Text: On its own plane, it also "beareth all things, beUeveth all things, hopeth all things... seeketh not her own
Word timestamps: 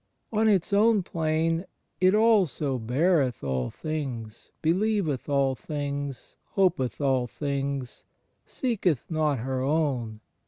On 0.33 0.47
its 0.49 0.73
own 0.73 1.03
plane, 1.03 1.65
it 1.99 2.15
also 2.15 2.79
"beareth 2.79 3.43
all 3.43 3.69
things, 3.69 4.49
beUeveth 4.63 5.29
all 5.29 5.53
things, 5.53 6.37
hopeth 6.55 6.99
all 6.99 7.27
things... 7.27 8.03
seeketh 8.55 9.05
not 9.11 9.37
her 9.37 9.61
own 9.61 10.19